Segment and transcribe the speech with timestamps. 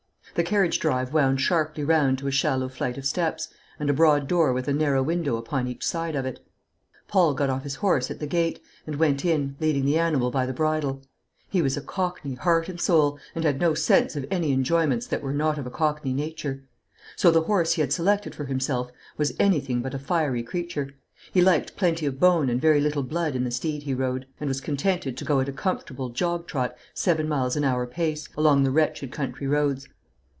[0.33, 4.29] The carriage drive wound sharply round to a shallow flight of steps, and a broad
[4.29, 6.39] door with a narrow window upon each side of it.
[7.09, 10.45] Paul got off his horse at the gate, and went in, leading the animal by
[10.45, 11.03] the bridle.
[11.49, 15.21] He was a Cockney, heart and soul, and had no sense of any enjoyments that
[15.21, 16.63] were not of a Cockney nature.
[17.17, 20.91] So the horse he had selected for himself was anything but a fiery creature.
[21.33, 24.47] He liked plenty of bone and very little blood in the steed he rode, and
[24.47, 28.63] was contented to go at a comfortable, jog trot, seven miles an hour pace, along
[28.63, 29.89] the wretched country roads.